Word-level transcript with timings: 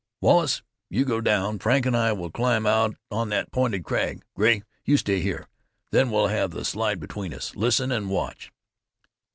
"Wallace, 0.19 0.63
you 0.89 1.05
go 1.05 1.21
down. 1.21 1.59
Frank 1.59 1.85
and 1.85 1.95
I 1.95 2.11
will 2.11 2.31
climb 2.31 2.65
out 2.65 2.95
on 3.11 3.29
that 3.29 3.51
pointed 3.51 3.83
crag. 3.83 4.23
Grey, 4.33 4.63
you 4.83 4.97
stay 4.97 5.21
here. 5.21 5.47
Then 5.91 6.09
we'll 6.09 6.25
have 6.25 6.49
the 6.49 6.65
slide 6.65 6.99
between 6.99 7.35
us. 7.35 7.55
Listen 7.55 7.91
and 7.91 8.09
watch!" 8.09 8.51